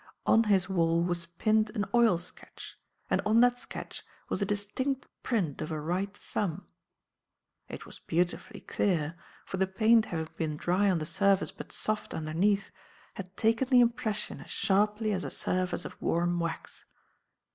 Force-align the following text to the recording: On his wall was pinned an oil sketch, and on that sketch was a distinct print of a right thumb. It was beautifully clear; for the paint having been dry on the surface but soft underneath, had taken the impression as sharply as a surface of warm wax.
On 0.25 0.45
his 0.45 0.67
wall 0.67 1.03
was 1.03 1.27
pinned 1.27 1.69
an 1.75 1.85
oil 1.93 2.17
sketch, 2.17 2.75
and 3.07 3.21
on 3.23 3.39
that 3.41 3.59
sketch 3.59 4.01
was 4.29 4.41
a 4.41 4.47
distinct 4.47 5.05
print 5.21 5.61
of 5.61 5.71
a 5.71 5.79
right 5.79 6.11
thumb. 6.17 6.65
It 7.67 7.85
was 7.85 7.99
beautifully 7.99 8.61
clear; 8.61 9.15
for 9.45 9.57
the 9.57 9.67
paint 9.67 10.05
having 10.05 10.29
been 10.37 10.57
dry 10.57 10.89
on 10.89 10.97
the 10.97 11.05
surface 11.05 11.51
but 11.51 11.71
soft 11.71 12.15
underneath, 12.15 12.71
had 13.13 13.37
taken 13.37 13.67
the 13.67 13.79
impression 13.79 14.39
as 14.39 14.49
sharply 14.49 15.11
as 15.11 15.23
a 15.23 15.29
surface 15.29 15.85
of 15.85 16.01
warm 16.01 16.39
wax. 16.39 16.85